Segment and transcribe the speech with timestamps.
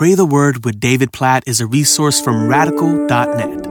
[0.00, 3.64] Pray the Word with David Platt is a resource from radical.net.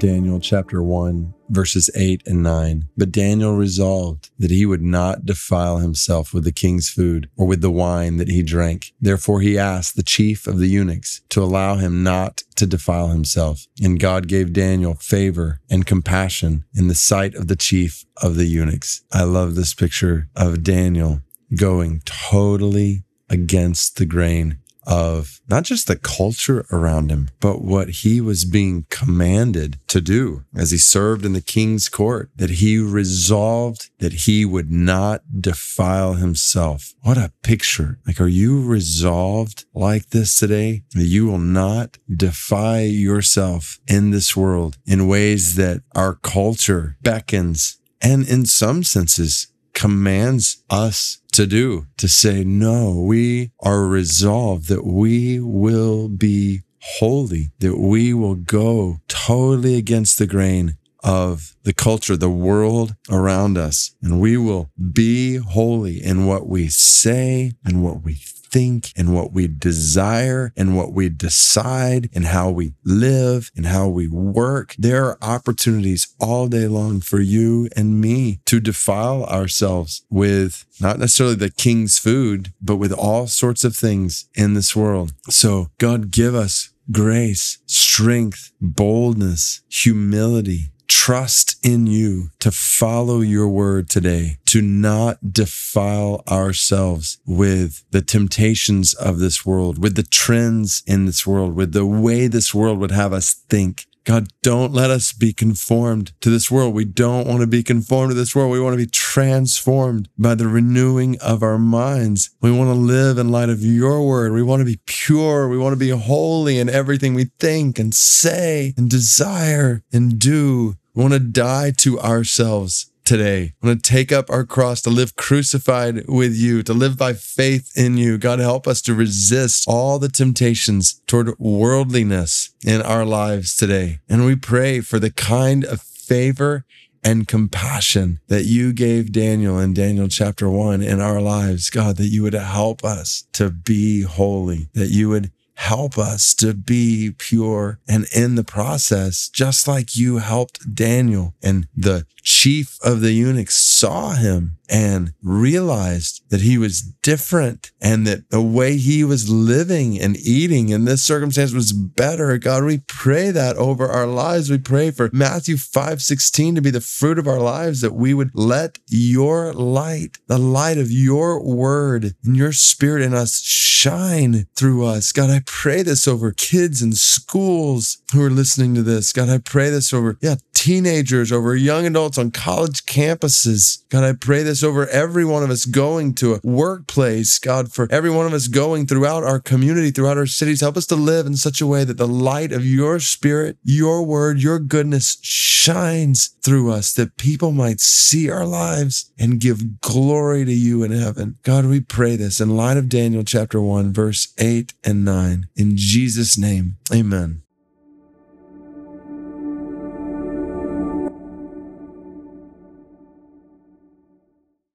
[0.00, 2.88] Daniel chapter 1, verses 8 and 9.
[2.96, 7.60] But Daniel resolved that he would not defile himself with the king's food or with
[7.60, 8.92] the wine that he drank.
[9.00, 13.64] Therefore he asked the chief of the eunuchs to allow him not to defile himself.
[13.80, 18.46] And God gave Daniel favor and compassion in the sight of the chief of the
[18.46, 19.04] eunuchs.
[19.12, 21.20] I love this picture of Daniel
[21.56, 24.58] going totally against the grain
[24.88, 30.44] of not just the culture around him, but what he was being commanded to do
[30.56, 36.14] as he served in the king's court, that he resolved that he would not defile
[36.14, 36.94] himself.
[37.02, 37.98] What a picture.
[38.06, 40.84] Like, are you resolved like this today?
[40.94, 47.78] That you will not defy yourself in this world in ways that our culture beckons
[48.00, 54.84] and in some senses commands us to do, to say, no, we are resolved that
[54.84, 56.62] we will be
[56.98, 63.56] holy, that we will go totally against the grain of the culture, the world around
[63.56, 68.18] us, and we will be holy in what we say and what we
[68.50, 73.88] think and what we desire and what we decide and how we live and how
[73.88, 74.74] we work.
[74.78, 80.98] There are opportunities all day long for you and me to defile ourselves with not
[80.98, 85.12] necessarily the king's food, but with all sorts of things in this world.
[85.28, 93.90] So God give us grace, strength, boldness, humility, trust in you to follow your word
[93.90, 101.04] today, to not defile ourselves with the temptations of this world, with the trends in
[101.04, 103.86] this world, with the way this world would have us think.
[104.08, 106.72] God, don't let us be conformed to this world.
[106.72, 108.50] We don't want to be conformed to this world.
[108.50, 112.30] We want to be transformed by the renewing of our minds.
[112.40, 114.32] We want to live in light of your word.
[114.32, 115.46] We want to be pure.
[115.46, 120.76] We want to be holy in everything we think and say and desire and do.
[120.94, 123.54] We want to die to ourselves today.
[123.62, 127.14] We want to take up our cross to live crucified with you, to live by
[127.14, 128.18] faith in you.
[128.18, 134.00] God, help us to resist all the temptations toward worldliness in our lives today.
[134.10, 136.66] And we pray for the kind of favor
[137.02, 141.70] and compassion that you gave Daniel in Daniel chapter one in our lives.
[141.70, 146.54] God, that you would help us to be holy, that you would help us to
[146.54, 153.00] be pure and in the process, just like you helped Daniel and the chief of
[153.00, 159.02] the eunuchs saw him and realized that he was different and that the way he
[159.02, 162.36] was living and eating in this circumstance was better.
[162.38, 164.50] God, we pray that over our lives.
[164.50, 168.12] We pray for Matthew 5 16 to be the fruit of our lives, that we
[168.12, 174.46] would let your light, the light of your word and your spirit in us shine
[174.54, 175.12] through us.
[175.12, 179.12] God, I pray this over kids in schools who are listening to this.
[179.12, 183.88] God, I pray this over, yeah, teenagers, over young adults on college campuses.
[183.90, 187.38] God, I pray this over every one of us going to a workplace.
[187.38, 190.86] God, for every one of us going throughout our community, throughout our cities, help us
[190.86, 194.58] to live in such a way that the light of your spirit, your word, your
[194.58, 200.82] goodness shines through us, that people might see our lives and give glory to you
[200.82, 201.36] in heaven.
[201.44, 205.46] God, we pray this in light of Daniel chapter 1, verse 8 and 9.
[205.54, 207.42] In Jesus' name, amen.